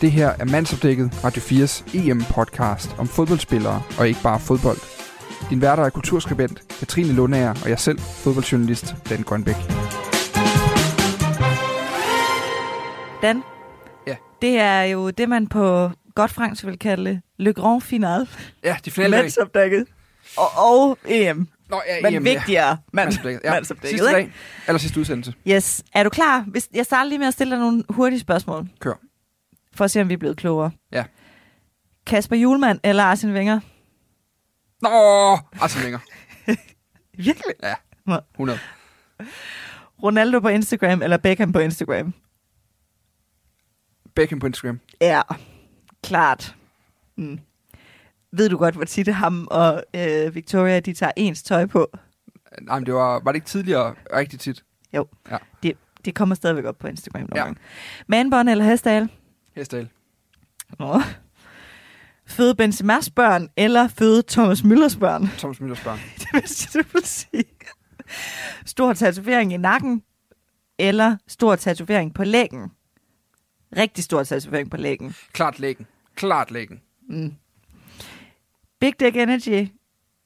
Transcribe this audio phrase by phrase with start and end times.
[0.00, 4.78] Det her er mandsopdækket Radio 4's EM-podcast om fodboldspillere og ikke bare fodbold.
[5.50, 9.54] Din værter er kulturskribent Katrine Lundager og jeg selv, fodboldjournalist Dan Grønbæk.
[13.22, 13.42] Dan,
[14.06, 14.16] ja.
[14.42, 18.28] det er jo det, man på godt fransk vil kalde Le Grand Final.
[18.64, 19.86] Ja, de flere Mandsopdækket.
[20.36, 21.48] Og, og EM.
[21.68, 22.76] Nå, ja, Men EM, vigtigere, Ja.
[22.92, 23.40] mand, Mandsopdækket.
[23.44, 23.50] Ja.
[23.50, 24.30] mandsopdækket, Sidste ikke?
[24.32, 24.32] dag,
[24.68, 25.34] eller sidste udsendelse.
[25.48, 25.84] Yes.
[25.92, 26.40] Er du klar?
[26.40, 28.68] Hvis jeg starter lige med at stille dig nogle hurtige spørgsmål.
[28.80, 28.94] Kør.
[29.74, 30.70] For at se, om vi er blevet klogere.
[30.92, 31.04] Ja.
[32.06, 33.60] Kasper Julemand eller Arsene Wenger?
[34.82, 36.00] Nå, altså længere.
[37.26, 37.54] Virkelig?
[37.62, 37.74] Ja,
[38.06, 38.18] Nå.
[38.34, 38.58] 100.
[40.02, 42.14] Ronaldo på Instagram eller Beckham på Instagram?
[44.14, 44.80] Beckham på Instagram.
[45.00, 45.22] Ja,
[46.02, 46.54] klart.
[47.16, 47.38] Mm.
[48.36, 51.90] Ved du godt, hvor tit ham og øh, Victoria, de tager ens tøj på?
[52.62, 54.64] Nej, men det var, var det ikke tidligere rigtig tit?
[54.92, 55.36] Jo, Ja.
[55.62, 55.72] det,
[56.04, 57.44] det kommer stadigvæk op på Instagram nogle Ja.
[57.44, 57.60] gange.
[58.06, 59.08] Manbånd eller Hesdal?
[59.56, 59.88] Hesdal.
[60.78, 61.00] Nå.
[62.26, 65.28] Føde Benzema's børn eller føde Thomas Müllers børn?
[65.38, 65.98] Thomas Müllers børn.
[66.18, 67.44] Det vidste du ville sige.
[68.66, 70.02] Stor tatovering i nakken
[70.78, 72.70] eller stor tatovering på lægen?
[73.76, 75.14] Rigtig stor tatovering på lægen.
[75.32, 75.86] Klart læggen.
[76.14, 76.80] Klart læggen.
[77.08, 77.32] Mm.
[78.86, 79.68] Big Dick Energy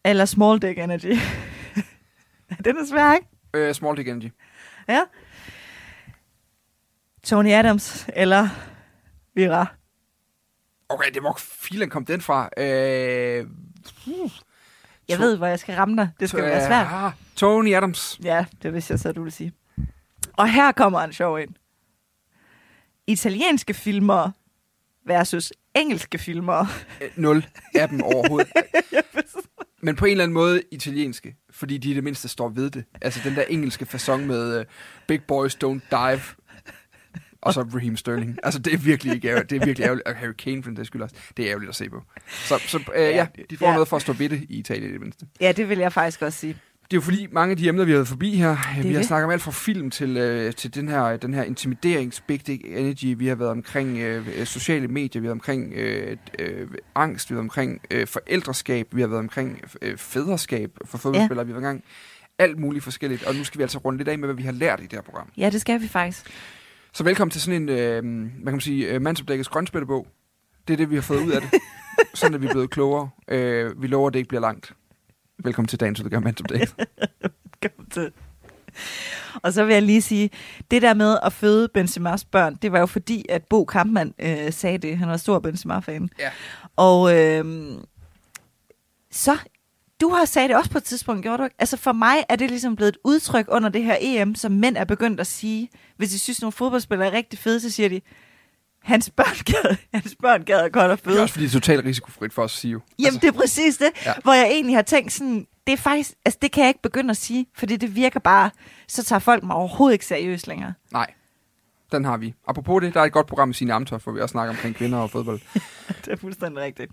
[0.05, 1.19] eller Small Dick Energy?
[2.64, 3.27] Den er svær, ikke?
[3.55, 4.33] Øh, small dick energy.
[4.89, 5.00] Ja.
[7.25, 8.48] Tony Adams eller
[9.35, 9.67] Vira?
[10.89, 12.48] Okay, det hvor filen kom den fra.
[12.57, 13.46] Øh, Jeg
[15.17, 16.11] To- ved, hvor jeg skal ramme dig.
[16.20, 16.86] Det skal være svært.
[16.90, 18.20] Ah, Tony Adams.
[18.24, 19.52] Ja, det vidste jeg så, du ville sige.
[20.33, 21.55] Og her kommer en sjov ind.
[23.06, 24.30] Italienske filmer
[25.06, 26.66] versus engelske filmer.
[27.02, 28.52] Øh, Nul af dem overhovedet.
[29.83, 32.84] Men på en eller anden måde italienske, fordi de i det mindste står ved det.
[33.02, 34.64] Altså den der engelske fasong med uh,
[35.08, 36.20] Big Boys Don't Dive,
[37.42, 38.38] og så Raheem Sterling.
[38.42, 39.50] Altså det er virkelig ikke ærgerligt.
[39.50, 40.08] Det er virkelig ærgerligt.
[40.08, 41.17] Og Harry Kane for den skyld også.
[41.36, 42.02] Det er ærgerligt at se på.
[42.30, 43.72] Så, så uh, ja, de får Ja.
[43.72, 45.27] noget for at stå ved det i Italien i det mindste.
[45.40, 46.56] Ja, det vil jeg faktisk også sige.
[46.90, 48.98] Det er jo fordi, mange af de emner, vi har været forbi her, vi har
[48.98, 49.06] det.
[49.06, 52.64] snakket om alt fra film til, øh, til den her, den her intimiderings big dick
[52.67, 53.14] energy.
[53.18, 57.30] Vi har været omkring øh, øh, sociale medier, vi har været omkring øh, øh, angst,
[57.30, 61.45] vi har været omkring øh, forældreskab, vi har været omkring øh, fædreskab for fodboldspillere, ja.
[61.45, 61.84] vi har været omkring
[62.39, 63.24] alt muligt forskelligt.
[63.24, 64.92] Og nu skal vi altså runde lidt af med, hvad vi har lært i det
[64.92, 65.29] her program.
[65.36, 66.27] Ja, det skal vi faktisk.
[66.92, 70.06] Så velkommen til sådan en, øh, hvad kan man sige, øh, mandsopdækkets grønspættebog.
[70.68, 71.50] Det er det, vi har fået ud af det.
[72.14, 73.11] sådan er vi blevet klogere.
[73.29, 74.74] Øh, vi lover, at det ikke bliver langt.
[75.45, 76.68] Velkommen til dagens udgave af.
[77.62, 78.12] Kom til.
[79.42, 80.30] Og så vil jeg lige sige,
[80.70, 84.52] det der med at føde Benzema's børn, det var jo fordi, at Bo Kampmann øh,
[84.52, 84.98] sagde det.
[84.98, 86.11] Han var stor Benzema-fan.
[86.18, 86.30] Ja.
[86.77, 87.45] Og øh,
[89.11, 89.39] så,
[90.00, 91.56] du har sagt det også på et tidspunkt, gjorde du ikke?
[91.58, 94.77] Altså for mig er det ligesom blevet et udtryk under det her EM, som mænd
[94.77, 95.68] er begyndt at sige.
[95.96, 98.00] Hvis de synes, nogle fodboldspillere er rigtig fede, så siger de,
[98.83, 101.23] hans børn gad, hans børn gad godt at Det er føde.
[101.23, 102.80] også fordi, det er totalt risikofrit for os at sige jo.
[102.98, 104.11] Jamen, det er præcis det, Ja.
[104.11, 104.14] ja.
[104.23, 107.11] hvor jeg egentlig har tænkt sådan, det er faktisk, altså det kan jeg ikke begynde
[107.11, 108.51] at sige, fordi det virker bare,
[108.89, 110.74] så tager folk mig overhovedet ikke seriøst længere.
[110.92, 111.07] Nej,
[111.92, 112.35] den har vi.
[112.48, 114.74] Apropos det, der er et godt program med sine Amtoft, hvor vi også snakker omkring
[114.74, 115.41] kvinder og fodbold.
[116.05, 116.91] det er fuldstændig rigtigt.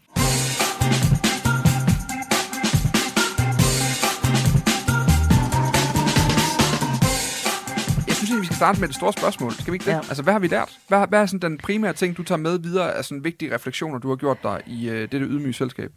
[8.42, 9.52] Vi skal starte med det store spørgsmål.
[9.54, 9.92] Skal vi ikke det?
[9.92, 9.98] Ja.
[9.98, 10.78] Altså, hvad har vi lært?
[10.88, 14.00] Hvad, hvad er sådan den primære ting, du tager med videre af sådan vigtige refleksioner,
[14.00, 15.92] du har gjort dig i øh, dette ydmyge selskab?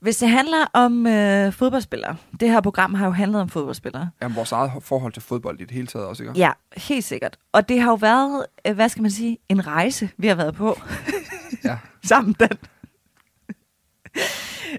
[0.00, 4.10] Hvis det handler om øh, fodboldspillere, det her program har jo handlet om fodboldspillere.
[4.22, 6.34] Jamen, vores eget forhold til fodbold i det hele taget også, ikke?
[6.38, 7.36] Ja, helt sikkert.
[7.52, 10.54] Og det har jo været, øh, hvad skal man sige, en rejse, vi har været
[10.54, 10.80] på
[11.64, 11.78] Ja.
[12.08, 12.58] sammen, Dan.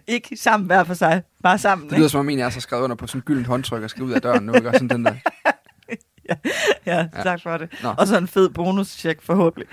[0.08, 1.90] Ikke sammen hver for sig, bare sammen.
[1.90, 3.84] Det lyder som om en af os har skrevet under på sådan en gyldent håndtryk
[3.84, 4.72] og skal ud af døren nu, ikke?
[4.74, 5.16] Sådan den der.
[5.46, 5.52] ja,
[6.30, 6.36] Ja.
[6.86, 7.70] ja, tak for det.
[7.84, 7.94] Nå.
[7.98, 9.68] Og så en fed bonuscheck forhåbentlig.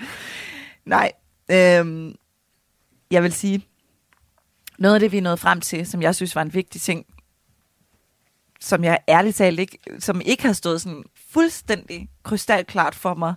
[0.85, 1.11] Nej,
[1.51, 2.15] øhm,
[3.11, 3.65] jeg vil sige,
[4.79, 7.05] noget af det, vi er nået frem til, som jeg synes var en vigtig ting,
[8.59, 13.33] som jeg ærligt talt ikke, som ikke har stået sådan fuldstændig krystalklart for mig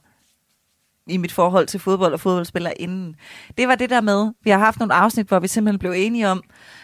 [1.06, 3.16] i mit forhold til fodbold og fodboldspillere inden.
[3.58, 6.28] Det var det der med, vi har haft nogle afsnit, hvor vi simpelthen blev enige
[6.28, 6.42] om,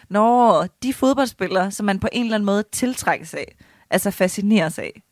[0.08, 3.56] når de fodboldspillere, som man på en eller anden måde tiltrækkes af,
[3.90, 5.02] altså fascineres af,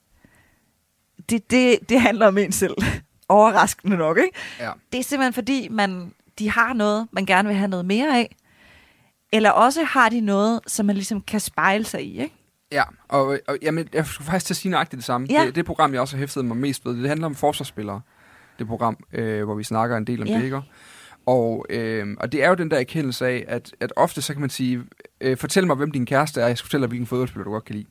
[1.30, 2.74] det, det, det handler om en selv.
[3.28, 4.38] Overraskende nok, ikke?
[4.60, 4.70] Ja.
[4.92, 8.36] Det er simpelthen fordi, man, de har noget, man gerne vil have noget mere af.
[9.32, 12.34] Eller også har de noget, som man ligesom kan spejle sig i, ikke?
[12.72, 15.26] Ja, og, og jamen, jeg skulle faktisk til at sige nøjagtigt det samme.
[15.30, 15.46] Ja.
[15.46, 18.00] Det, det program, jeg også har hæftet mig mest ved, det handler om forsvarsspillere.
[18.58, 20.36] Det program, øh, hvor vi snakker en del om Ja.
[20.38, 20.60] det, ikke?
[21.26, 24.40] Og, øh, og det er jo den der erkendelse af, at, at ofte så kan
[24.40, 24.82] man sige,
[25.20, 27.64] øh, fortæl mig, hvem din kæreste er, jeg skal fortælle dig, hvilken fodboldspiller du godt
[27.64, 27.86] kan lide.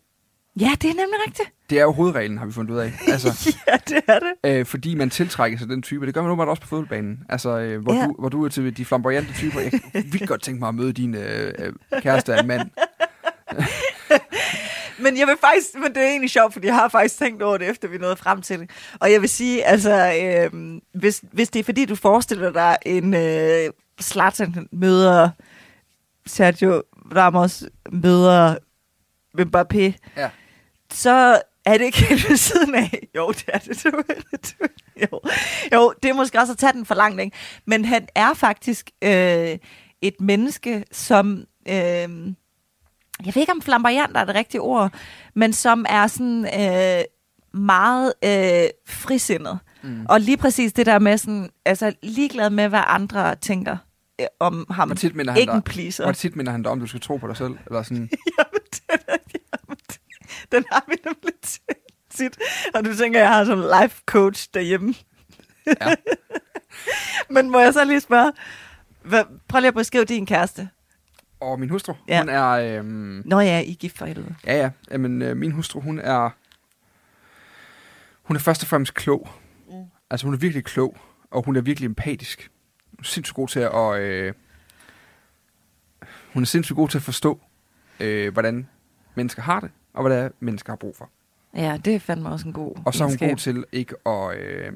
[0.60, 1.50] Ja, det er nemlig rigtigt.
[1.70, 2.94] Det er jo hovedreglen, har vi fundet ud af.
[3.12, 4.60] Altså, ja, det er det.
[4.60, 6.06] øh, fordi man tiltrækker sig den type.
[6.06, 7.20] Det gør man åbenbart også på fodboldbanen.
[7.30, 8.00] Altså, øh, hvor, Ja.
[8.00, 8.06] ja.
[8.06, 9.60] du, hvor du er til de flamboyante typer.
[9.60, 12.70] Jeg kunne vildt godt tænke mig at møde din øh, øh, kæreste af en mand.
[15.00, 17.58] Men jeg vil faktisk, men det er egentlig sjovt, fordi jeg har faktisk tænkt over
[17.58, 18.70] det, efter vi nåede frem til det.
[19.00, 20.14] Og jeg vil sige, altså,
[20.54, 23.70] øh, hvis, hvis det er fordi, du forestiller dig en øh,
[24.02, 25.30] Zlatan møder
[26.28, 26.84] Sergio
[27.16, 28.56] Ramos møder
[29.40, 30.30] Mbappé, Ja.
[30.94, 33.08] så er det ikke helt ved siden af.
[33.16, 33.84] Jo, det er det.
[33.84, 33.90] Du,
[34.60, 34.68] du,
[35.02, 35.22] jo.
[35.74, 37.38] jo, det er måske også at tage den for langt, ikke?
[37.66, 39.58] Men han er faktisk øh,
[40.02, 41.44] et menneske, som...
[41.70, 42.10] Øh,
[43.26, 44.94] jeg ved ikke, om flamboyant er det rigtige ord,
[45.34, 47.04] men som er sådan øh,
[47.62, 49.60] meget øh, frisindet.
[49.84, 50.06] Mm.
[50.10, 53.78] Og lige præcis det der med sådan, altså ligeglad med, hvad andre tænker
[54.22, 54.88] øh, om ham.
[54.90, 56.04] Hvor tit minder han Ikke en dig, pleaser.
[56.04, 57.58] hvor tit minder han dig om, du skal tro på dig selv?
[57.68, 57.98] Eller sådan,
[58.38, 59.18] Jamen, den, er,
[59.54, 59.78] jamen,
[60.52, 61.34] den har vi nemlig
[62.10, 62.38] tit.
[62.76, 64.94] Og du tænker, jeg har sådan en life coach derhjemme.
[65.68, 65.96] Ja.
[67.34, 68.32] Men må jeg så lige spørge,
[69.04, 70.70] hvad, prøv lige at beskrive din kæreste.
[71.40, 72.20] Og min hustru, Ja.
[72.20, 72.50] hun er...
[72.50, 72.86] Øh,
[73.26, 74.36] Nå ja, I er gift for helvede.
[74.46, 74.70] Ja, ja.
[74.92, 76.30] Jamen, øh, min hustru, hun er...
[78.24, 79.30] Hun er først og fremmest klog.
[79.70, 79.74] Mm.
[80.10, 80.98] Altså, hun er virkelig klog,
[81.32, 82.52] og hun er virkelig empatisk.
[82.92, 84.00] Hun er sindssygt god til at...
[84.00, 84.34] Øh,
[86.34, 87.42] hun er sindssygt god til at forstå,
[88.00, 88.68] øh, hvordan
[89.16, 91.10] mennesker har det, og hvad det er, mennesker har brug for.
[91.56, 93.30] Ja, det er fandme også en god Og så er hun egenskab.
[93.30, 94.38] god til ikke at...
[94.38, 94.74] Øh,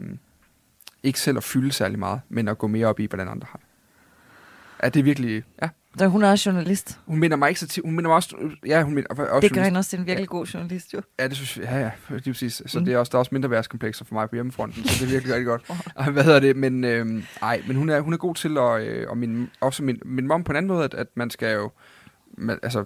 [1.03, 3.57] ikke selv at fylde særlig meget, men at gå mere op i, hvordan andre har
[3.59, 3.65] det.
[4.83, 5.43] Ja, det er virkelig...
[5.61, 6.99] Ja, Så hun er også journalist.
[7.05, 7.83] hun minder mig ikke så til...
[7.85, 8.35] Hun minder mig også...
[8.65, 11.01] Ja, hun minder, også Det gør hende også til en virkelig god journalist, jo.
[11.19, 12.61] Ja, det synes jeg, ja, ja, lige præcis.
[12.65, 12.85] Så Mm.
[12.85, 15.11] det er også, der er også mindre værtskomplekser for mig på hjemmefronten, så det er
[15.11, 15.71] virkelig rigtig godt.
[15.95, 16.55] Og Hvad hedder det?
[16.55, 19.83] Men, øh, ej, men hun er, hun er god til at, øh, og min, også
[19.83, 21.71] min, min mom på en anden måde, at, at man skal jo,
[22.37, 22.85] man, altså,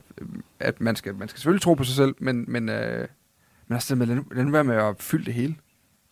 [0.60, 3.08] at man skal, man skal selvfølgelig tro på sig selv, men, men, øh,
[3.68, 5.56] men altså, lad nu, lad nu være med at fylde det hele.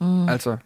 [0.02, 0.30] Mm.
[0.30, 0.58] Altså,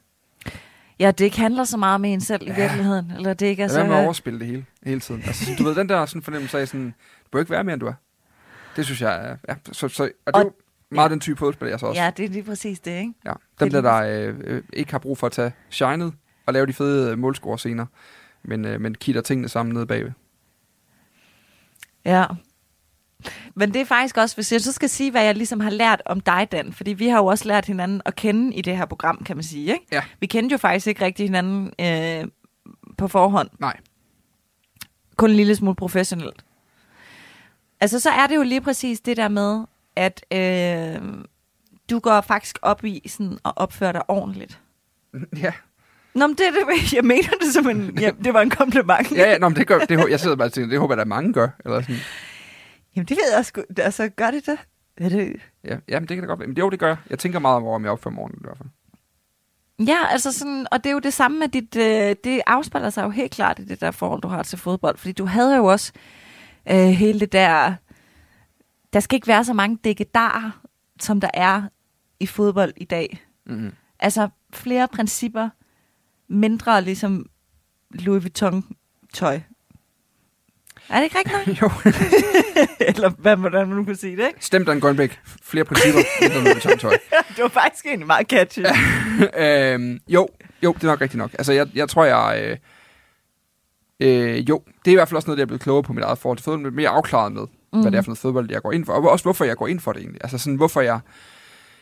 [1.00, 2.56] Ja, det ikke handler så meget om en selv i Ja.
[2.56, 3.12] virkeligheden.
[3.12, 3.76] Eller det ikke er så...
[3.80, 5.24] være med at overspille det hele, hele tiden.
[5.28, 6.94] Altså, du ved, den der sådan fornemmelse af sådan,
[7.24, 7.94] du bør ikke være mere, end du er.
[8.76, 10.56] Det synes jeg er, ja, så, så, og det er Og-
[10.92, 11.12] meget ja.
[11.14, 12.02] den type fodspil, jeg så også.
[12.02, 13.14] Ja, det er lige præcis det, ikke?
[13.26, 13.96] Ja, Det dem der, der
[14.30, 16.14] øh, øh, ikke har brug for at tage shinet
[16.46, 17.88] og lave de fede øh, målscore senere,
[18.44, 20.12] men, øh, men kitter tingene sammen nede bagved.
[22.06, 22.26] Ja.
[23.56, 26.02] Men det er faktisk også, hvis jeg så skal sige, hvad jeg ligesom har lært
[26.06, 28.86] om dig, Dan, fordi vi har jo også lært hinanden at kende i det her
[28.86, 29.86] program, kan man sige, ikke?
[29.92, 30.02] Ja.
[30.20, 32.28] Vi kendte jo faktisk ikke rigtig hinanden øh,
[32.98, 33.50] på forhånd.
[33.60, 33.78] Nej.
[35.18, 36.46] Kun en lille smule professionelt.
[37.80, 39.64] Altså, så er det jo lige præcis det der med,
[39.96, 41.02] at øh,
[41.90, 44.60] du går faktisk op i sådan at opføre dig ordentligt.
[45.42, 45.52] Ja,
[46.16, 49.12] Nå, men det, det, jeg mener det som en, ja, det var en kompliment.
[49.12, 50.98] ja, ja nå, men det gør, det, jeg sidder bare og tænker, det håber jeg,
[50.98, 51.48] der er mange gør.
[51.66, 51.96] Eller sådan.
[52.96, 53.62] Jamen, det ved jeg sgu.
[53.78, 54.58] Altså, gør det det?
[54.98, 55.36] Er det?
[55.64, 56.48] Ja, jamen, det kan da godt være.
[56.48, 56.98] Men jo, det gør jeg.
[57.10, 58.70] Jeg tænker meget over, om jeg opfører morgenen i hvert fald.
[59.88, 63.04] Ja, altså sådan, og det er jo det samme med dit, øh, det afspejler sig
[63.04, 65.66] jo helt klart i det der forhold, du har til fodbold, fordi du havde jo
[65.66, 65.94] også
[66.72, 67.74] øh, hele det der,
[68.94, 70.62] der skal ikke være så mange dækkedarer,
[71.00, 71.64] som der er
[72.20, 73.26] i fodbold i dag.
[73.46, 73.72] Mm-hmm.
[74.00, 75.50] Altså flere principper,
[76.28, 77.26] mindre ligesom
[77.92, 79.40] Louis Vuitton-tøj.
[80.90, 81.62] Er det ikke rigtigt nok?
[81.62, 81.92] jo,
[82.96, 84.46] Eller hvad, hvordan man nu kan sige det, ikke?
[84.46, 85.20] stem Dan Grønbæk.
[85.44, 86.00] Flere principper.
[87.36, 88.60] Det var faktisk egentlig meget catchy.
[89.38, 90.28] øhm, jo,
[90.64, 91.32] jo, det er nok rigtigt nok.
[91.34, 92.42] Altså, jeg, jeg tror, jeg...
[92.44, 92.58] Øh,
[94.00, 96.04] øh, jo, det er i hvert fald også noget, jeg er blevet klogere på mit
[96.04, 97.42] eget forhold til fodbold, mere afklaret med,
[97.74, 97.82] mm.
[97.82, 98.94] hvad det er for noget fodbold, jeg går ind for.
[98.94, 100.20] Og også, hvorfor jeg går ind for det egentlig.
[100.24, 101.00] Altså, sådan, hvorfor jeg...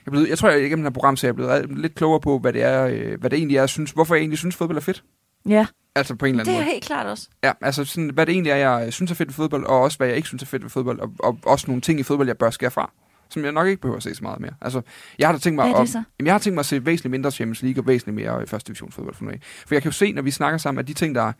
[0.05, 2.19] Jeg, blevet, jeg tror, jeg igennem det her program, så jeg er blevet lidt klogere
[2.19, 4.55] på, hvad det er, øh, hvad det egentlig er, jeg synes, hvorfor jeg egentlig synes,
[4.55, 5.03] fodbold er fedt.
[5.49, 6.73] Ja, Altså på en eller det anden er måde.
[6.73, 7.27] helt klart også.
[7.43, 9.97] Ja, altså sådan, hvad det egentlig er, jeg synes er fedt ved fodbold, og også
[9.97, 12.27] hvad jeg ikke synes er fedt ved fodbold, og, og også nogle ting i fodbold,
[12.27, 12.91] jeg bør skære fra,
[13.29, 14.51] som jeg nok ikke behøver at se så meget mere.
[14.61, 14.81] Altså,
[15.19, 16.03] jeg har da tænkt mig, Hvad er det at, så?
[16.19, 18.47] jamen, jeg har tænkt mig at se væsentligt mindre Champions League og væsentligt mere øh,
[18.47, 19.39] første division fodbold for nu af.
[19.67, 21.33] For jeg kan jo se, når vi snakker sammen, at de ting, der er,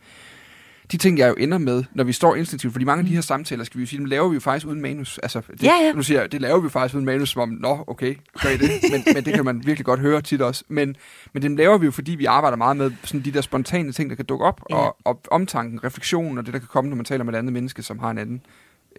[0.92, 3.20] de ting, jeg jo ender med, når vi står instinktivt, fordi mange af de her
[3.20, 5.18] samtaler, skal vi jo sige, dem laver vi jo faktisk uden manus.
[5.18, 5.92] Altså, det, Ja, ja.
[5.92, 8.56] Nu siger jeg, det laver vi faktisk uden manus, som om, nå, okay, gør I
[8.56, 8.70] det?
[8.92, 10.64] Men, men det kan man virkelig godt høre tit også.
[10.68, 10.96] Men,
[11.32, 14.10] men dem laver vi jo, fordi vi arbejder meget med sådan de der spontane ting,
[14.10, 14.76] der kan dukke op, Ja.
[14.76, 17.52] og, og omtanken, refleksionen og det, der kan komme, når man taler med et andet
[17.52, 18.42] menneske, som har en anden,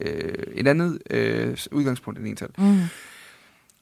[0.01, 2.51] øh, et andet øh, udgangspunkt end en selv.
[2.57, 2.79] Mm.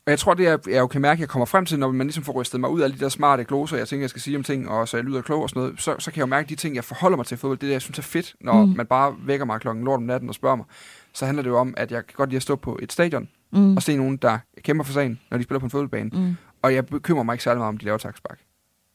[0.05, 1.91] Og jeg tror, det er, jeg jo kan mærke, at jeg kommer frem til, når
[1.91, 4.21] man ligesom får rystet mig ud af de der smarte gloser, jeg tænker, jeg skal
[4.21, 6.21] sige om ting, og så jeg lyder klog og sådan noget, så, så kan jeg
[6.21, 7.97] jo mærke, at de ting, jeg forholder mig til fodbold, det er det, jeg synes
[7.99, 8.69] er fedt, når Mm.
[8.69, 8.75] mm.
[8.77, 10.65] man bare vækker mig klokken lort om natten og spørger mig,
[11.13, 13.29] så handler det jo om, at jeg kan godt lide at stå på et stadion
[13.51, 13.75] Mm.
[13.75, 16.09] og se nogen, der kæmper for sagen, når de spiller på en fodboldbane.
[16.13, 16.35] Mm.
[16.61, 18.39] Og jeg bekymrer mig ikke særlig meget om, de laver taksbak.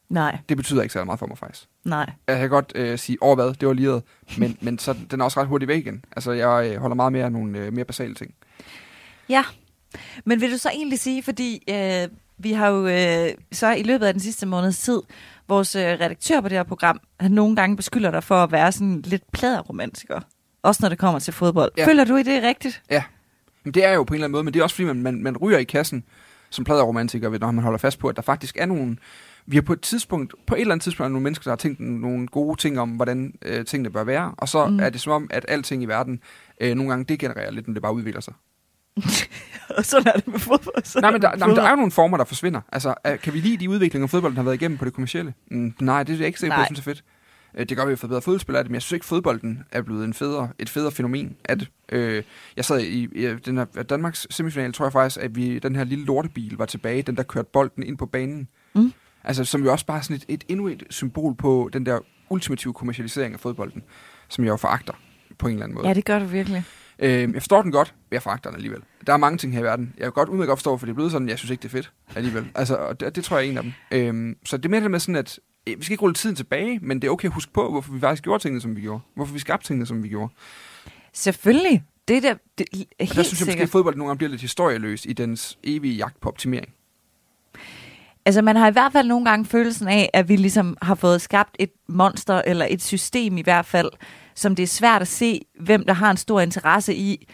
[0.09, 1.67] Nej, Det betyder ikke særlig meget for mig, faktisk.
[1.85, 2.11] nej.
[2.29, 4.03] Jeg kan godt øh, sige, over hvad, det var liret,
[4.39, 6.05] men, men så, den er også ret hurtigt væk igen.
[6.17, 8.35] Altså, jeg øh, holder meget mere af nogle øh, mere basale ting.
[9.29, 9.45] Ja,
[10.25, 14.07] Men vil du så egentlig sige, fordi øh, vi har jo øh, så i løbet
[14.07, 15.01] af den sidste måneds tid,
[15.49, 18.73] vores øh, redaktør på det her program, han nogle gange beskylder dig for at være
[18.73, 20.21] sådan lidt pladerromantiker.
[20.63, 21.73] Også når det kommer til fodbold.
[21.77, 21.87] Ja.
[21.87, 22.83] Føler du i det rigtigt?
[22.91, 23.03] Ja,
[23.65, 25.03] men det er jo på en eller anden måde, men det er også fordi, man,
[25.03, 26.05] man, man ryger i kassen
[26.51, 28.97] som pladeromantiker, ved, når man holder fast på, at der faktisk er nogle...
[29.47, 31.81] Vi har på et tidspunkt, på et eller andet tidspunkt, nogle mennesker, der har tænkt
[31.81, 34.67] nogle gode ting om, hvordan øh, tingene bør være, og så.
[34.67, 34.81] Mm.
[34.81, 36.21] er det som om, at alting i verden
[36.61, 38.35] øh, nogle gange degenererer lidt, når det bare udvikler sig.
[39.79, 40.85] Og sådan er det med fodbold.
[40.85, 42.61] Sådan Nej, men der, er nej, der er jo nogle former, der forsvinder.
[42.73, 45.35] Altså, kan vi lide de udviklinger, fodbolden har været igennem på det kommercielle?
[45.51, 47.05] Mm, nej, det er jeg ikke sikker på, jeg synes er fedt.
[47.55, 49.07] Øh, Det gør, at vi har fået bedre fodboldspil af det, men jeg synes ikke,
[49.07, 51.69] fodbolden er blevet en federe, et federe fænomen af det.
[51.93, 52.23] Øh,
[52.57, 55.85] jeg sad i, i den her Danmarks semifinal, tror jeg faktisk, at vi den her
[55.85, 58.49] lille lortebil var tilbage, den der kørte bolden ind på banen.
[58.75, 58.93] Mm.
[59.25, 61.99] Altså, som jo også bare sådan et, et endnu et symbol på den der
[62.31, 63.83] ultimative kommercialisering af fodbolden,
[64.29, 64.93] som jeg jo foragter
[65.39, 65.89] på en eller anden måde.
[65.89, 66.65] Ja, det gør du virkelig.
[66.99, 68.83] Øh, jeg forstår den godt, men jeg foragter den alligevel.
[69.07, 69.95] Der er mange ting her i verden.
[69.97, 71.69] Jeg kan godt udmærket godt forstå, for det er blevet sådan, jeg synes ikke, det
[71.69, 72.51] er fedt alligevel.
[72.55, 73.73] Altså, og det, det tror jeg er en af dem.
[73.91, 76.37] Øh, så det er mere det med sådan, at øh, vi skal ikke rulle tiden
[76.37, 78.81] tilbage, men det er okay at huske på, hvorfor vi faktisk gjorde tingene, som vi
[78.81, 79.01] gjorde.
[79.15, 80.33] Hvorfor vi skabte tingene, som vi gjorde.
[81.13, 81.85] Selvfølgelig.
[82.09, 84.19] Det er da det, er Og helt der synes jeg måske, at fodbold nogle gange
[84.19, 86.75] bliver lidt historieløs i dens evige jagt på optimering.
[88.29, 91.21] Altså, man har i hvert fald nogle gange følelsen af, at vi ligesom har fået
[91.21, 93.91] skabt et monster, eller et system i hvert fald,
[94.35, 97.29] som det er svært at se, hvem der har en stor interesse i,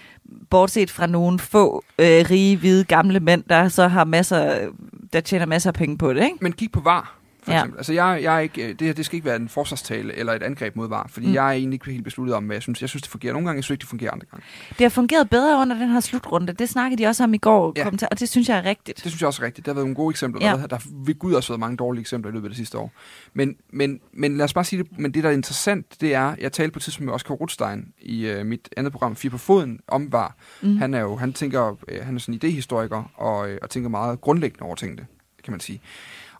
[0.51, 4.71] bortset fra nogle få øh, rige, hvide, gamle mænd, der så har masser,
[5.13, 6.37] der tjener masser af penge på det, ikke?
[6.41, 7.59] Men kig på VAR, for Ja.
[7.59, 7.79] eksempel.
[7.79, 10.33] Altså, jeg, jeg er ikke, øh, det her det skal ikke være en forsvarstale eller
[10.33, 11.33] et angreb mod VAR, fordi Mm.
[11.35, 12.81] jeg er egentlig ikke helt besluttet om, hvad jeg synes.
[12.81, 14.45] Jeg synes, det fungerer nogle gange, jeg synes ikke, det fungerer andre gange.
[14.71, 16.53] Det har fungeret bedre under den her slutrunde.
[16.53, 17.85] Det snakkede de også om i går, Ja.
[18.01, 18.07] ja.
[18.11, 18.97] og det synes jeg er rigtigt.
[19.05, 19.67] Det synes jeg også er rigtigt.
[19.67, 20.47] Der har været nogle gode eksempler.
[20.51, 20.57] Ja.
[20.57, 22.79] Der, der har ved Gud også været mange dårlige eksempler i løbet af det sidste
[22.79, 22.93] år.
[23.35, 24.99] Men, men, men lad os bare sige det.
[24.99, 27.85] Men det, der er interessant, det er, jeg talte på et tidspunkt med Oscar Rothstein
[28.03, 30.37] i øh, mit andet program, Fire på Foden, om VAR.
[30.63, 30.77] Mm.
[30.77, 33.89] Han er jo, han tænker, øh, han er sådan en idehistoriker, og, øh, og tænker
[33.91, 35.07] meget grundlæggende over tingene,
[35.45, 35.81] kan man sige.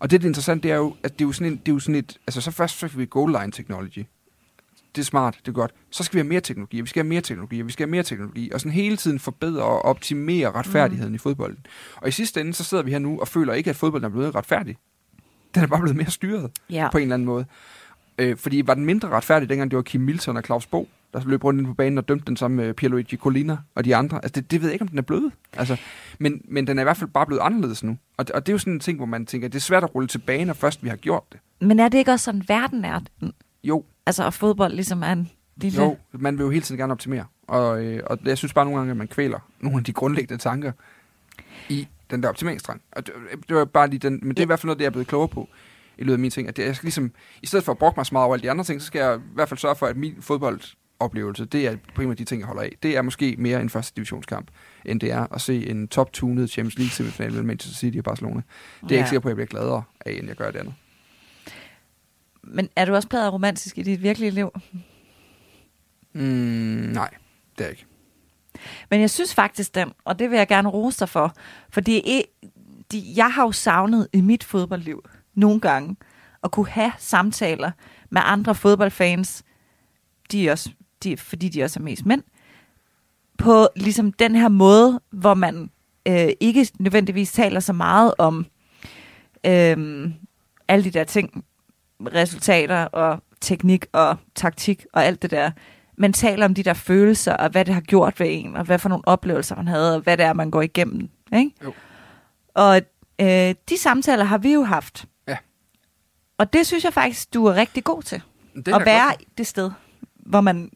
[0.05, 1.69] Og det, der er interessant, det er jo, at det er jo sådan, en, det
[1.69, 4.07] er jo sådan et, altså så først så fik vi goal line technology.
[4.95, 5.75] Det er smart, det er godt.
[5.91, 7.87] Så skal vi have mere teknologi, og vi skal have mere teknologi, og vi skal
[7.87, 11.15] have mere teknologi, og sådan hele tiden forbedre og optimere retfærdigheden mm.
[11.15, 11.67] i fodbolden.
[11.97, 14.09] Og i sidste ende, så sidder vi her nu og føler ikke, at fodbolden er
[14.09, 14.77] blevet retfærdig.
[15.55, 16.89] Den er bare blevet mere styret Ja.
[16.93, 17.45] på en eller anden måde.
[18.19, 21.21] Øh, fordi var den mindre retfærdig, dengang det var Kim Milton og Claus Bo, der
[21.27, 24.17] løb rundt på banen og dømte den sammen med Pierluigi Colina og de andre.
[24.17, 25.33] Altså, det, det ved jeg ikke, om den er blevet.
[25.53, 25.77] Altså,
[26.19, 27.97] men, men den er i hvert fald bare blevet anderledes nu.
[28.17, 29.95] Og, og det er jo sådan en ting, hvor man tænker, det er svært at
[29.95, 31.41] rulle tilbage, når først vi har gjort det.
[31.61, 33.01] Men er det ikke også sådan, verden er?
[33.65, 35.83] Jo, Altså, at fodbold ligesom er en lille...
[35.83, 37.25] jo, man vil jo hele tiden gerne optimere.
[37.49, 40.43] Og, øh, og jeg synes bare nogle gange, at man kvæler nogle af de grundlæggende
[40.43, 40.73] tanker
[41.69, 42.83] i den der optimeringstrang.
[42.93, 43.15] Og det,
[43.49, 44.93] det var bare lige den, men det er i hvert fald noget, det jeg er
[44.93, 45.49] blevet klogere på
[45.99, 46.49] i løbet af mine ting.
[46.49, 48.51] At jeg skal ligesom, i stedet for at brokke mig så meget over alle de
[48.51, 50.23] andre ting, så skal jeg i hvert fald sørge for, at min
[51.05, 52.73] fodboldoplevelse, det er primært de ting, jeg holder af.
[52.83, 54.51] Det er måske mere en første divisionskamp,
[54.85, 58.37] end det er at se en top-tunet Champions League semifinal mellem Manchester City og Barcelona.
[58.41, 58.97] Det er jeg Ja.
[58.97, 60.75] ikke sikker på, at jeg bliver gladere af, end jeg gør det andet.
[62.43, 64.51] Men er du også pladet romantisk i dit virkelige liv?
[66.13, 67.11] Mm, nej,
[67.59, 67.87] det er ikke.
[68.91, 71.35] Men jeg synes faktisk dem, og det vil jeg gerne rose dig for,
[71.71, 72.23] for det er,
[72.93, 75.97] de, jeg har jo savnet i mit fodboldliv nogle gange
[76.45, 77.71] at kunne have samtaler
[78.11, 79.43] med andre fodboldfans,
[80.33, 80.71] de er også,
[81.05, 82.23] de, fordi de også er mest mænd,
[83.39, 85.71] på ligesom den her måde, hvor man
[86.09, 88.47] øh, ikke nødvendigvis taler så meget om
[89.47, 90.11] øh,
[90.69, 91.45] alle de der ting,
[92.01, 95.51] resultater og teknik og taktik og alt det der,
[95.97, 98.79] men taler om de der følelser, og hvad det har gjort ved en, og hvad
[98.79, 101.09] for nogle oplevelser man havde, og hvad det er, man går igennem.
[101.37, 101.51] Ikke?
[101.65, 101.73] Jo.
[102.55, 102.81] Og
[103.21, 105.07] øh, de samtaler har vi jo haft.
[105.29, 105.37] Ja.
[106.39, 108.23] Og det synes jeg faktisk, du er rigtig god til.
[108.57, 109.71] Det at være godt det sted,
[110.15, 110.71] hvor man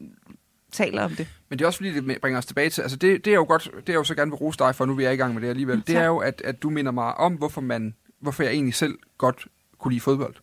[0.71, 1.27] taler om det.
[1.49, 3.45] Men det er også fordi, det bringer os tilbage til, altså det, det er jo
[3.47, 5.33] godt, det er jo så gerne vil rose dig for, nu vi er i gang
[5.33, 7.95] med det alligevel, Mm, det er jo, at, at du minder mig om, hvorfor man,
[8.21, 9.47] hvorfor jeg egentlig selv godt
[9.79, 10.35] kunne lide fodbold.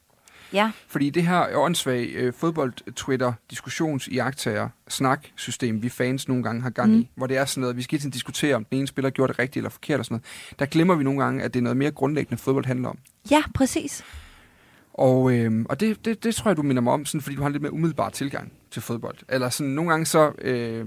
[0.52, 0.70] Ja.
[0.88, 6.92] Fordi det her åndssvage øh, fodbold-Twitter, diskussions iagtager snak-system, vi fans nogle gange har gang
[6.94, 7.06] i, Mm.
[7.14, 9.32] hvor det er sådan noget, vi skal hele tiden diskutere, om den ene spiller gjorde
[9.32, 10.58] det rigtigt eller forkert og sådan noget.
[10.58, 12.98] Der glemmer vi nogle gange, at det er noget mere grundlæggende, fodbold handler om.
[13.30, 14.04] Ja, præcis.
[14.94, 17.40] Og, øh, og det, det, det tror jeg, du minder mig om, sådan, fordi du
[17.42, 19.16] har en lidt mere umiddelbar tilgang til fodbold.
[19.28, 20.86] Eller sådan, nogle gange så øh,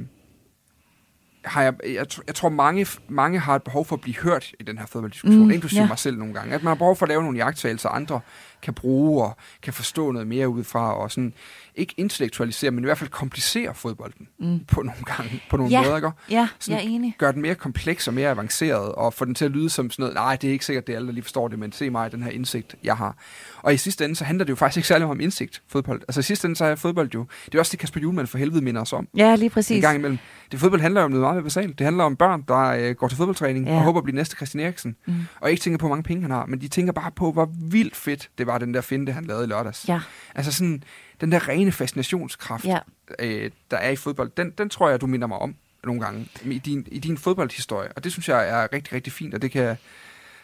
[1.45, 4.63] har jeg, jeg, jeg tror, mange, mange har et behov for at blive hørt i
[4.63, 5.87] den her fodbolddiskussion, Mm, inklusive ja.
[5.87, 6.55] mig selv nogle gange.
[6.55, 8.19] At man har behov for at lave nogle jagttagelser, andre
[8.61, 11.33] kan bruge og kan forstå noget mere udefra, og sådan,
[11.75, 14.59] ikke intellektualisere, men i hvert fald komplicere fodbolden Mm.
[14.67, 15.81] på nogle gange, på nogle Ja.
[15.83, 16.11] måder, ikke?
[16.29, 17.15] Ja, Sådan- jeg er enig.
[17.17, 20.03] Gør den mere kompleks og mere avanceret, og få den til at lyde som sådan
[20.03, 21.89] noget, nej, det er ikke sikkert, det er alle, der lige forstår det, men se
[21.89, 23.17] mig, den her indsigt, jeg har.
[23.61, 26.01] Og i sidste ende, så handler det jo faktisk ikke særlig om indsigt, fodbold.
[26.01, 28.37] Altså i sidste ende, så er fodbold jo, det er også det, Kasper Julemand for
[28.37, 29.07] helvede minder os om.
[29.17, 29.81] Ja, lige En præcis.
[29.81, 30.17] gang imellem.
[30.51, 31.79] Det fodbold handler jo om noget meget mere basalt.
[31.79, 33.75] Det handler om børn, der øh, går til fodboldtræning Ja.
[33.75, 34.95] og håber at blive næste Christian Eriksen.
[35.07, 35.15] Mm.
[35.39, 37.49] Og ikke tænker på, hvor mange penge han har, men de tænker bare på, hvor
[37.61, 39.87] vildt fedt det var, den der finte, han lavede i lørdags.
[39.87, 40.01] Ja,
[40.35, 40.83] Altså sådan,
[41.21, 42.79] den der rene fascinationskraft, ja.
[43.19, 46.27] øh, der er i fodbold, den, den tror jeg, du minder mig om nogle gange
[46.43, 47.89] i din, i din fodboldhistorie.
[47.95, 49.77] Og det synes jeg er rigtig, rigtig fint, og det kan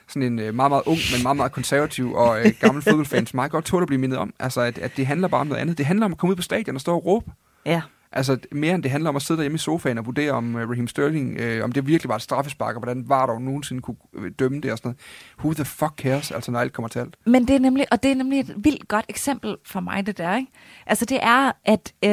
[0.07, 3.51] sådan en øh, meget, meget ung, men meget, meget konservativ og øh, gammel fodboldfans meget
[3.51, 4.33] godt tåle at blive mindet om.
[4.39, 5.77] Altså, at, at det handler bare om noget andet.
[5.77, 7.31] Det handler om at komme ud på stadion og stå og råbe.
[7.65, 7.81] Ja,
[8.15, 10.61] Altså mere end det handler om at sidde derhjemme i sofaen og vurdere om uh,
[10.61, 13.97] Raheem Sterling, uh, om det virkelig var et straffespark, og hvordan var der nogensinde kunne
[14.13, 14.99] øh, dømme det og sådan noget.
[15.39, 17.15] Who the fuck cares, altså når alt kommer til alt.
[17.25, 20.17] Men det er nemlig, og det er nemlig et vildt godt eksempel for mig, det
[20.17, 20.51] der, ikke?
[20.85, 22.09] Altså det er, at øh,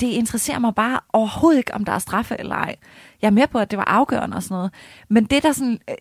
[0.00, 2.76] det interesserer mig bare overhovedet ikke, om der er straffe eller ej.
[3.22, 4.72] Jeg er med på, at det var afgørende og sådan noget.
[5.08, 5.94] Men det der, sådan, øh,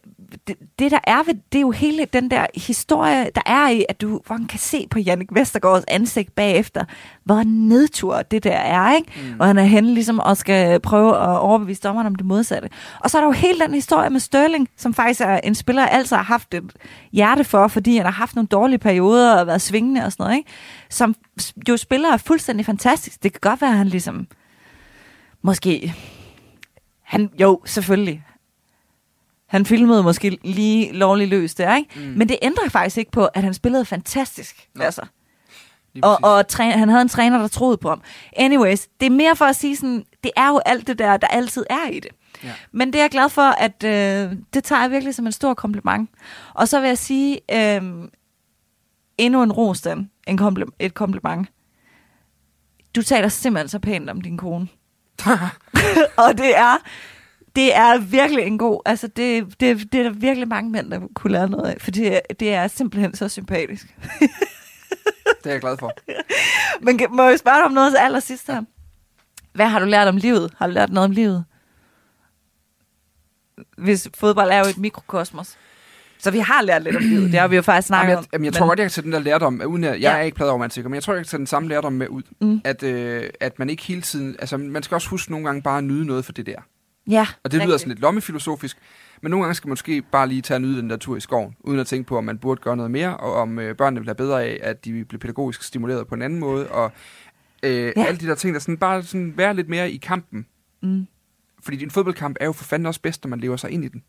[0.48, 3.86] det, det der er ved, det er jo hele den der historie, der er i,
[3.90, 6.86] at du hvor man kan se på Jannik Vestergaards ansigt bagefter,
[7.24, 9.12] hvor nedtur det der er, ikke?
[9.34, 9.40] Mm.
[9.40, 12.70] Og han er henne ligesom og skal prøve at overbevise dommeren om det modsatte.
[13.00, 15.82] Og så er der jo hele den historie med Sterling, som faktisk er en spiller,
[15.82, 16.64] jeg altid har haft et
[17.12, 20.38] hjerte for, fordi han har haft nogle dårlige perioder og været svingende og sådan noget,
[20.38, 20.50] ikke?
[20.90, 21.16] Som
[21.70, 23.24] jo spiller er fuldstændig fantastisk.
[23.24, 24.28] Det kan godt være, at han ligesom...
[25.42, 25.94] Måske...
[27.06, 28.24] Han, jo, selvfølgelig.
[29.46, 32.00] Han filmede måske lige lovligt løs der, ikke?
[32.00, 32.02] Mm.
[32.18, 34.70] Men det ændrer faktisk ikke på, at han spillede fantastisk.
[34.76, 34.84] Nå.
[34.84, 35.02] Altså.
[36.02, 38.02] Og, og træ- han havde en træner, der troede på ham.
[38.38, 41.28] Anyways, det er mere for at sige sådan, det er jo alt det der, der
[41.28, 42.12] altid er i det.
[42.44, 42.52] Ja.
[42.72, 45.54] Men det er jeg glad for, at øh, det tager jeg virkelig som en stor
[45.54, 46.10] kompliment.
[46.54, 47.82] Og så vil jeg sige, øh,
[49.18, 50.10] endnu en ros, Dan.
[50.28, 51.48] En kompli- et kompliment.
[52.96, 54.68] Du taler simpelthen så pænt om din kone.
[56.26, 56.78] og det er,
[57.56, 61.00] det er virkelig en god, altså det, det, det er der virkelig mange mænd, der
[61.14, 63.88] kunne lære noget af, for det, det er simpelthen så sympatisk.
[65.44, 65.92] Det er jeg glad for.
[66.86, 68.62] Men må jeg spørge dig om noget til allersidst her?
[69.54, 70.54] Hvad har du lært om livet?
[70.58, 71.46] Har du lært noget om livet?
[73.78, 75.58] Hvis fodbold er jo et mikrokosmos.
[76.20, 77.32] Så vi har lært lidt om livet.
[77.32, 78.24] Det har vi jo faktisk snakket Jamen, om.
[78.24, 80.12] jeg, jamen, jeg tror godt, jeg kan tage den der lærdom, uden at, jeg Ja.
[80.18, 82.22] er ikke pladeromantiker, men jeg tror, jeg kan tage den samme lærdom med ud.
[82.42, 82.62] Mm.
[82.64, 85.78] At, øh, at man ikke hele tiden, altså man skal også huske nogle gange bare
[85.78, 86.56] at nyde noget for det der.
[87.10, 87.82] Ja, Og det lyder rigtigt.
[87.82, 88.78] sådan lidt lommefilosofisk,
[89.22, 91.20] men nogle gange skal man måske bare lige tage og nyde den der tur i
[91.20, 94.00] skoven, uden at tænke på, om man burde gøre noget mere, og om øh, børnene
[94.00, 96.92] vil have bedre af, at de bliver pædagogisk stimuleret på en anden måde, og
[97.64, 98.06] øh, ja.
[98.06, 100.46] alle de der ting, der sådan bare sådan være lidt mere i kampen.
[100.84, 101.08] Mm.
[101.64, 103.88] Fordi din fodboldkamp er jo for fanden også bedst, når man lever sig ind i
[103.88, 104.04] den.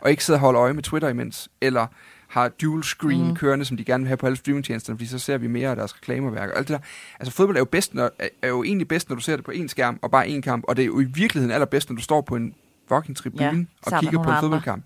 [0.00, 1.86] Og ikke sidder og holder øje med Twitter imens, eller
[2.28, 3.34] har dual screen Mm.
[3.36, 5.76] kørende, som de gerne vil have på alle streamingtjenesterne, fordi så ser vi mere af
[5.76, 6.86] deres reklameværk og alt det der.
[7.20, 8.10] Altså fodbold er jo, bedst, når,
[8.42, 10.64] er- jo egentlig bedst, når du ser det på én skærm og bare én kamp,
[10.68, 12.54] og det er jo i virkeligheden allerbedst, når du står på en
[12.88, 14.40] fucking tribune Ja, og kigger på en andre.
[14.40, 14.84] fodboldkamp.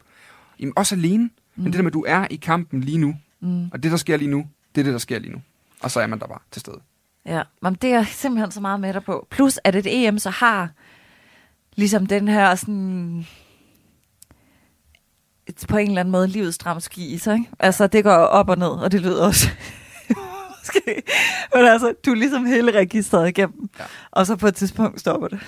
[0.61, 1.31] Jamen også alene, mm.
[1.63, 3.65] men det der med, at du er i kampen lige nu, Mm.
[3.73, 5.43] og det der sker lige nu, det er det, der sker lige nu.
[5.83, 6.79] Og så er man der bare til stede.
[7.27, 9.27] Ja, men det er simpelthen så meget med dig på.
[9.31, 10.69] Plus at et EM så har
[11.77, 13.27] ligesom den her sådan
[15.69, 17.35] på en eller anden måde livets dramaturgi i sig.
[17.35, 17.51] Ikke?
[17.59, 19.49] Altså det går op og ned, og det lyder også
[20.61, 21.03] måske.
[21.55, 23.85] Men altså, du er ligesom hele registret igennem, ja.
[24.11, 25.41] Og så på et tidspunkt stopper det.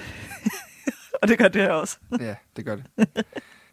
[1.22, 1.96] og det gør det her også.
[2.20, 2.84] Ja, det gør det.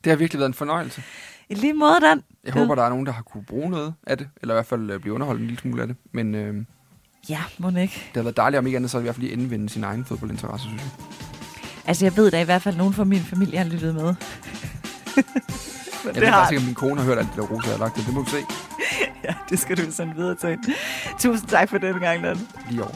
[0.04, 1.04] Det har virkelig været en fornøjelse.
[1.50, 2.24] I lige måde, Dan.
[2.44, 4.66] Jeg håber, der er nogen, der har kunne bruge noget af det, eller i hvert
[4.66, 5.98] fald øh, blive underholdt en lille smule af det.
[6.12, 6.66] Men øh, det
[7.30, 8.12] Ja, må ikke.
[8.16, 10.68] har været dejligt, om ikke andet, så i hvert fald lige indvende sin egen fodboldinteresse,
[10.68, 10.92] synes jeg.
[11.86, 14.16] Altså, jeg ved da i hvert fald, at nogen fra min familie har lyttet med.
[16.04, 17.42] Men Jeg det ved har faktisk ikke, om min kone har hørt alt det der
[17.44, 18.06] rosa, har lagt det.
[18.06, 18.46] Det må vi se
[19.24, 20.58] Ja, det skal du sende videre til.
[21.20, 22.48] Tusind tak for den gang, Dan.
[22.70, 22.94] lige over.